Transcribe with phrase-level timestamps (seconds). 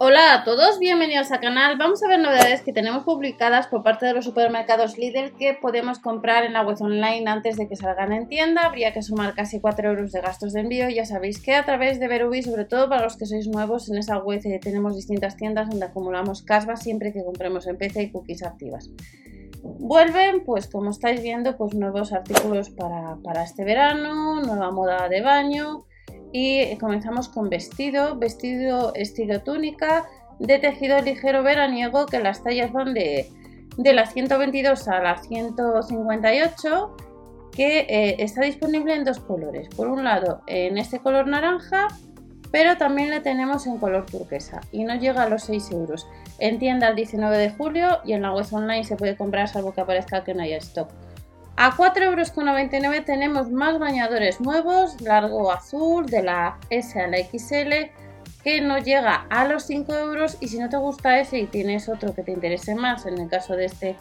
[0.00, 1.76] Hola a todos, bienvenidos al canal.
[1.76, 5.98] Vamos a ver novedades que tenemos publicadas por parte de los supermercados Lidl que podemos
[5.98, 8.62] comprar en la web online antes de que salgan en tienda.
[8.62, 10.88] Habría que sumar casi 4 euros de gastos de envío.
[10.88, 13.98] Ya sabéis que a través de Verubi, sobre todo para los que sois nuevos, en
[13.98, 18.12] esa web eh, tenemos distintas tiendas donde acumulamos cashback siempre que compremos en PC y
[18.12, 18.90] cookies activas.
[19.64, 25.22] Vuelven, pues como estáis viendo, pues nuevos artículos para, para este verano, nueva moda de
[25.22, 25.87] baño
[26.32, 30.06] y comenzamos con vestido, vestido estilo túnica
[30.38, 33.28] de tejido ligero veraniego que las tallas van de,
[33.76, 36.96] de la 122 a la 158
[37.52, 39.68] que eh, está disponible en dos colores.
[39.68, 41.88] Por un lado en este color naranja
[42.50, 46.06] pero también le tenemos en color turquesa y no llega a los 6 euros.
[46.38, 49.72] En tienda el 19 de julio y en la web online se puede comprar salvo
[49.72, 50.90] que aparezca que no haya stock.
[51.60, 57.90] A 4,99 euros tenemos más bañadores nuevos, largo azul, de la S a la XL,
[58.44, 60.36] que no llega a los 5 euros.
[60.38, 63.28] Y si no te gusta ese y tienes otro que te interese más, en el
[63.28, 63.96] caso de este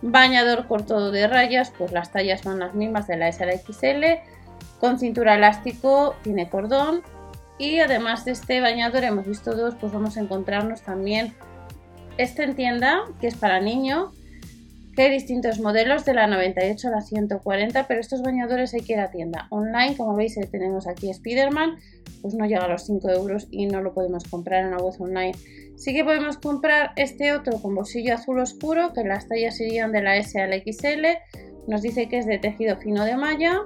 [0.00, 3.58] bañador corto de rayas, pues las tallas son las mismas de la S a la
[3.58, 4.22] XL,
[4.78, 7.02] con cintura elástico, tiene cordón.
[7.58, 11.34] Y además de este bañador, hemos visto dos, pues vamos a encontrarnos también
[12.16, 14.12] este en tienda, que es para niño,
[14.94, 18.92] que hay distintos modelos de la 98 a la 140, pero estos bañadores hay que
[18.92, 19.46] ir a tienda.
[19.50, 21.78] Online, como veis, eh, tenemos aquí Spiderman,
[22.20, 24.94] pues no llega a los 5 euros y no lo podemos comprar en la web
[25.00, 25.32] online.
[25.76, 30.02] Sí que podemos comprar este otro con bolsillo azul oscuro, que las tallas serían de
[30.02, 31.06] la S a la XL.
[31.66, 33.62] Nos dice que es de tejido fino de malla.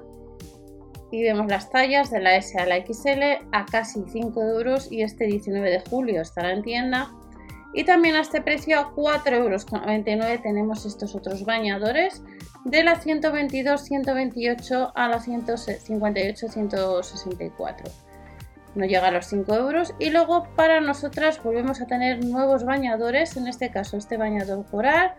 [1.10, 5.02] Y vemos las tallas de la S a la XL a casi 5 euros y
[5.02, 7.10] este 19 de julio estará en tienda
[7.72, 9.66] y también a este precio, a 4,99 euros
[10.42, 12.22] tenemos estos otros bañadores
[12.64, 17.90] de la 122-128 a la 158-164.
[18.74, 19.94] No llega a los 5 euros.
[19.98, 23.36] Y luego para nosotras volvemos a tener nuevos bañadores.
[23.36, 25.14] En este caso este bañador coral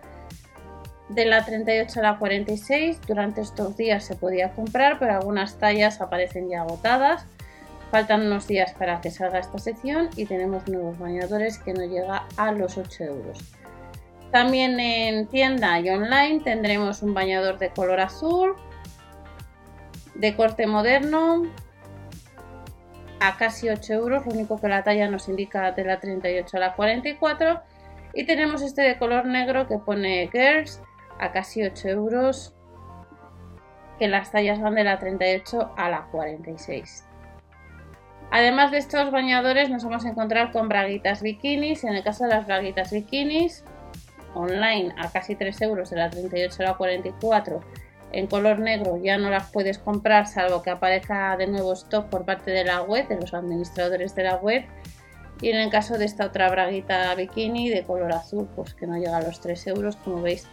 [1.09, 3.01] de la 38 a la 46.
[3.07, 7.25] Durante estos días se podía comprar, pero algunas tallas aparecen ya agotadas.
[7.91, 12.25] Faltan unos días para que salga esta sección y tenemos nuevos bañadores que no llega
[12.35, 13.39] a los 8 euros.
[14.31, 18.55] También en tienda y online tendremos un bañador de color azul,
[20.15, 21.43] de corte moderno,
[23.19, 26.59] a casi 8 euros, lo único que la talla nos indica de la 38 a
[26.59, 27.61] la 44.
[28.13, 30.81] Y tenemos este de color negro que pone Girls
[31.19, 32.53] a casi 8 euros,
[33.97, 37.06] que las tallas van de la 38 a la 46.
[38.31, 41.83] Además de estos bañadores nos vamos a encontrar con braguitas bikinis.
[41.83, 43.63] En el caso de las braguitas bikinis,
[44.33, 47.61] online a casi 3 euros de la 38 a la 44
[48.11, 52.25] en color negro ya no las puedes comprar salvo que aparezca de nuevo stock por
[52.25, 54.65] parte de la web, de los administradores de la web.
[55.41, 58.97] Y en el caso de esta otra braguita bikini de color azul, pues que no
[58.97, 60.47] llega a los 3 euros, como veis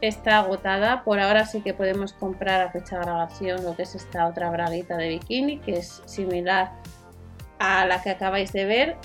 [0.00, 1.02] está agotada.
[1.02, 4.50] Por ahora sí que podemos comprar a fecha de grabación lo que es esta otra
[4.50, 6.72] braguita de bikini, que es similar a
[7.60, 8.96] la que acabáis de ver.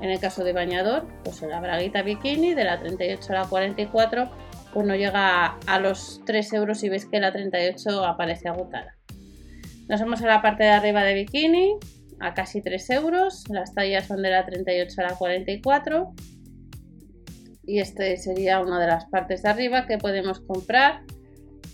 [0.00, 4.30] En el caso de bañador, pues la braguita bikini de la 38 a la 44,
[4.74, 8.96] pues no llega a los 3 euros y ves que la 38 aparece agotada.
[9.88, 11.76] Nos vamos a la parte de arriba de bikini,
[12.18, 13.44] a casi 3 euros.
[13.48, 16.12] Las tallas son de la 38 a la 44.
[17.64, 21.02] Y este sería una de las partes de arriba que podemos comprar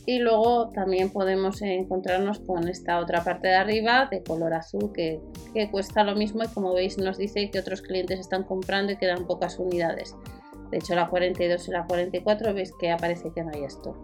[0.09, 5.21] y luego también podemos encontrarnos con esta otra parte de arriba de color azul que,
[5.71, 9.27] cuesta lo mismo y como veis nos dice que otros clientes están comprando y quedan
[9.27, 10.17] pocas unidades.
[10.71, 14.03] De hecho la 42 y la 44 veis que aparece que no hay esto.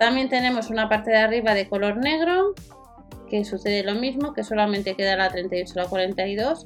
[0.00, 2.52] También tenemos una parte de arriba de color negro
[3.28, 6.64] que sucede lo mismo, que solamente queda la 38 y la 42,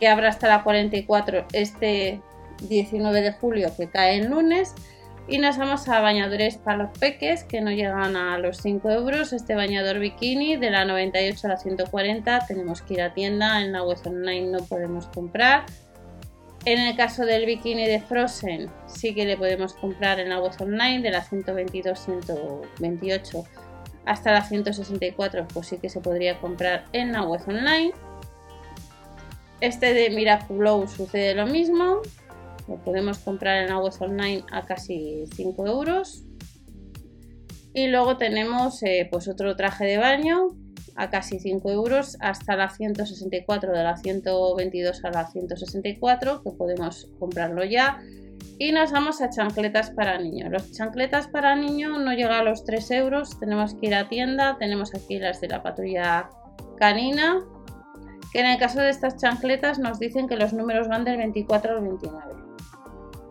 [0.00, 2.22] que habrá hasta la 44 este
[2.66, 4.74] 19 de julio que cae en lunes
[5.28, 9.34] y nos vamos a bañadores para los peques que no llegan a los 5 euros.
[9.34, 13.72] Este bañador bikini de la 98 a la 140 tenemos que ir a tienda, en
[13.72, 15.66] la web online no podemos comprar.
[16.64, 20.54] En el caso del bikini de Frozen sí que le podemos comprar en la web
[20.60, 23.46] online de la 122-128
[24.06, 27.92] hasta la 164 pues sí que se podría comprar en la web online.
[29.60, 32.00] Este de Miraculous sucede lo mismo,
[32.68, 36.24] lo podemos comprar en la web online a casi 5 euros.
[37.74, 40.48] Y luego tenemos eh, pues otro traje de baño
[40.96, 47.08] a casi 5 euros hasta la 164 de la 122 a la 164 que podemos
[47.20, 48.02] comprarlo ya
[48.58, 52.64] y nos vamos a chancletas para niños los chancletas para niños no llega a los
[52.64, 56.30] 3 euros tenemos que ir a tienda tenemos aquí las de la patrulla
[56.78, 57.44] canina
[58.32, 61.76] que en el caso de estas chancletas nos dicen que los números van del 24
[61.76, 62.37] al 29.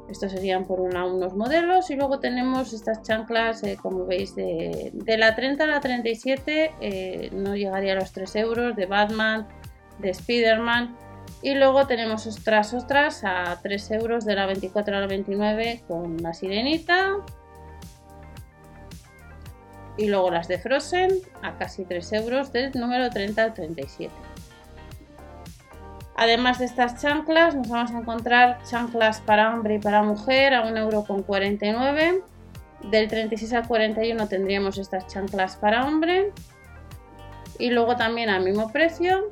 [0.09, 4.94] Estos serían por una unos modelos y luego tenemos estas chanclas, eh, como veis, de,
[5.18, 9.48] la 30 a la 37 eh, no llegaría a los 3 euros, de Batman,
[10.00, 10.95] de Spiderman.
[11.42, 16.18] Y luego tenemos otras otras a 3 euros de la 24 a la 29 con
[16.18, 17.18] la sirenita.
[19.98, 21.12] Y luego las de Frozen
[21.42, 24.13] a casi 3 euros del número 30 al 37.
[26.17, 30.65] Además de estas chanclas, nos vamos a encontrar chanclas para hombre y para mujer a
[30.65, 32.23] 1,49€.
[32.89, 36.33] Del 36 al 41 tendríamos estas chanclas para hombre.
[37.59, 39.31] Y luego también al mismo precio,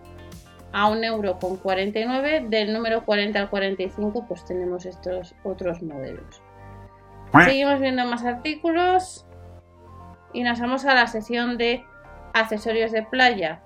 [0.74, 2.50] a 1,49€.
[2.50, 6.44] Del número 40 al 45 pues tenemos estos otros modelos.
[7.46, 9.26] Seguimos viendo más artículos
[10.34, 11.84] y nos vamos a la sección de
[12.34, 13.62] accesorios de playa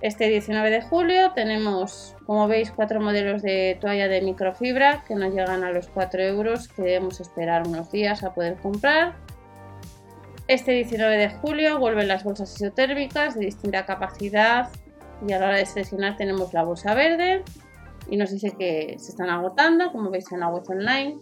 [0.00, 5.32] este 19 de julio tenemos, como veis, cuatro modelos de toalla de microfibra que nos
[5.32, 9.14] llegan a los 4 euros que debemos esperar unos días a poder comprar.
[10.48, 14.68] Este 19 de julio vuelven las bolsas isotérmicas de distinta capacidad
[15.26, 17.42] y a la hora de seleccionar tenemos la bolsa verde
[18.08, 21.18] y nos dice que se están agotando, como veis en la web online.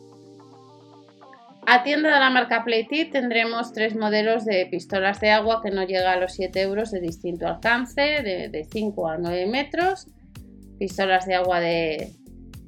[1.66, 5.84] A tienda de la marca Playtip tendremos tres modelos de pistolas de agua que no
[5.84, 10.06] llega a los 7 euros de distinto alcance, de, 5 a 9 metros.
[10.78, 12.12] Pistolas de agua de,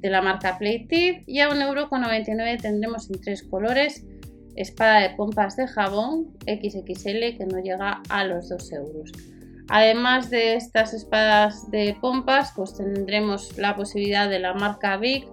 [0.01, 4.05] la marca Playtip y a 1,99€ tendremos en tres colores
[4.55, 9.11] espada de pompas de jabón XXL que no llega a los 2 euros.
[9.69, 15.27] Además de estas espadas de pompas, pues tendremos la posibilidad de la marca Big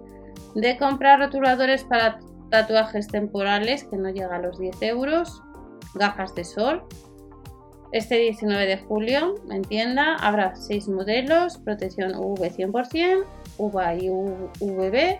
[0.53, 2.19] de comprar rotuladores para
[2.55, 5.43] tatuajes temporales que no llega a los 10 euros,
[5.93, 6.83] gafas de sol.
[7.91, 13.25] Este 19 de julio en tienda habrá 6 modelos, protección UV 100%,
[13.57, 15.19] UVA y UVB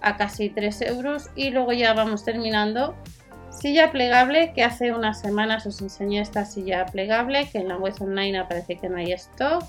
[0.00, 2.94] a casi 3 euros y luego ya vamos terminando.
[3.50, 7.94] Silla plegable que hace unas semanas os enseñé esta silla plegable que en la web
[8.00, 9.64] online aparece que no hay stock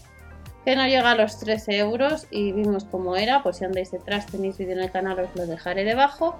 [0.63, 4.27] que no llega a los 13 euros y vimos cómo era, pues si andáis detrás
[4.27, 6.39] tenéis vídeo en el canal os lo dejaré debajo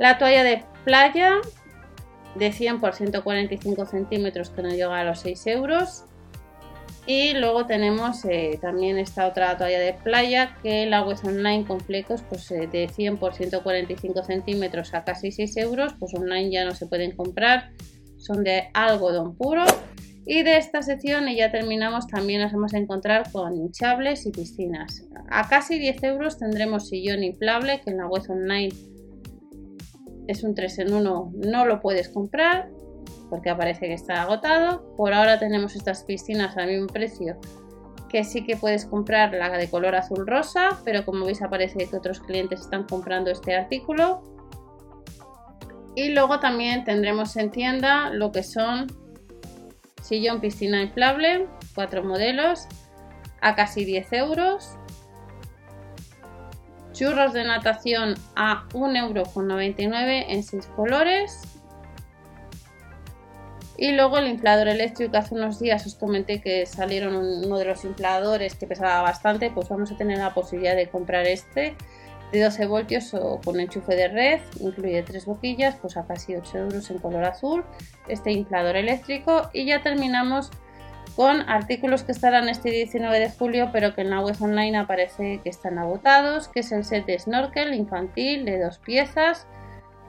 [0.00, 1.34] la toalla de playa
[2.34, 6.04] de 100 por 145 centímetros que nos llega a los 6 euros.
[7.06, 11.80] Y luego tenemos eh, también esta otra toalla de playa que la web online con
[11.80, 15.94] flecos pues, eh, de 100 por 145 centímetros a casi 6 euros.
[15.98, 17.70] Pues online ya no se pueden comprar,
[18.16, 19.64] son de algodón puro.
[20.24, 24.30] Y de esta sección y ya terminamos también nos vamos a encontrar con hinchables y
[24.30, 25.04] piscinas.
[25.28, 28.70] A casi 10 euros tendremos sillón inflable que en la web online
[30.30, 32.70] es un 3 en 1, no lo puedes comprar
[33.28, 34.94] porque aparece que está agotado.
[34.96, 37.38] Por ahora tenemos estas piscinas al mismo precio
[38.08, 41.96] que sí que puedes comprar la de color azul rosa, pero como veis aparece que
[41.96, 44.22] otros clientes están comprando este artículo.
[45.94, 48.88] Y luego también tendremos en tienda lo que son
[50.02, 52.66] sillón piscina inflable, cuatro modelos
[53.40, 54.76] a casi 10 euros
[57.00, 61.40] churros de natación a 1,99€ en 6 colores.
[63.78, 67.86] Y luego el inflador eléctrico, hace unos días os comenté que salieron uno de los
[67.86, 71.74] infladores que pesaba bastante, pues vamos a tener la posibilidad de comprar este
[72.32, 76.58] de 12 voltios o con enchufe de red, incluye tres boquillas, pues a casi 8
[76.58, 77.64] euros en color azul,
[78.08, 80.50] este inflador eléctrico y ya terminamos
[81.16, 85.40] con artículos que estarán este 19 de julio pero que en la web online aparece
[85.42, 89.46] que están agotados, que es el set de snorkel infantil de dos piezas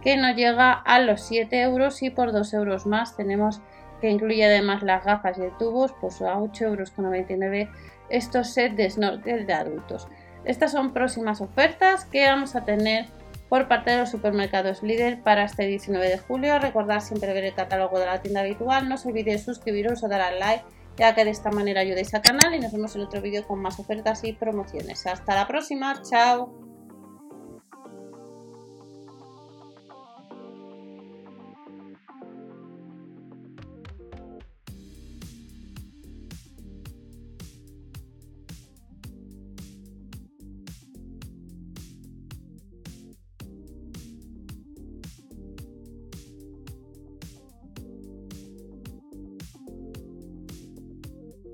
[0.02, 3.62] que no llega a los 7 euros y por 2 euros más tenemos
[4.02, 7.70] que incluye además las gafas y el tubos pues a 8 euros con 99
[8.10, 10.08] estos sets de snorkel de adultos.
[10.44, 13.06] Estas son próximas ofertas que vamos a tener
[13.48, 16.58] por parte de los supermercados líder para este 19 de julio.
[16.58, 18.90] Recordad siempre ver el catálogo de la tienda habitual.
[18.90, 20.64] No os olvidéis suscribiros o dar al like
[20.98, 23.62] ya que de esta manera ayudéis al canal y nos vemos en otro vídeo con
[23.62, 25.06] más ofertas y promociones.
[25.06, 26.71] Hasta la próxima, chao.